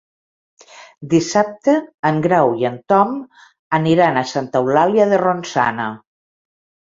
Dissabte 1.09 1.73
en 2.11 2.17
Grau 2.27 2.53
i 2.63 2.65
en 2.69 2.79
Tom 2.93 3.13
aniran 3.79 4.17
a 4.21 4.25
Santa 4.31 4.61
Eulàlia 4.65 5.07
de 5.11 5.19
Ronçana. 5.23 5.87